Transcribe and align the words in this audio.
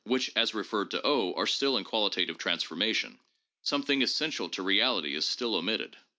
which 0.03 0.31
as 0.35 0.55
referred 0.55 0.89
to 0.89 0.99
are 1.35 1.45
still 1.45 1.77
in 1.77 1.83
qualitative 1.83 2.35
transformation. 2.35 3.19
Some 3.61 3.83
thing 3.83 4.01
essential 4.01 4.49
to 4.49 4.63
reality 4.63 5.13
is 5.13 5.27
still 5.27 5.53
omitted. 5.53 5.95